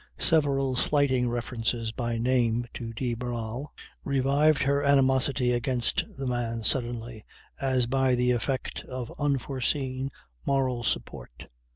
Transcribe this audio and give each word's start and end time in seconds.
Several 0.17 0.75
slighting 0.75 1.29
references 1.29 1.91
by 1.91 2.17
name 2.17 2.65
to 2.73 2.91
de 2.91 3.13
Barral 3.13 3.71
revived 4.03 4.63
her 4.63 4.81
animosity 4.81 5.51
against 5.51 6.03
the 6.17 6.25
man, 6.25 6.63
suddenly, 6.63 7.23
as 7.59 7.85
by 7.85 8.15
the 8.15 8.31
effect 8.31 8.83
of 8.85 9.13
unforeseen 9.19 10.09
moral 10.43 10.81
support. 10.83 11.45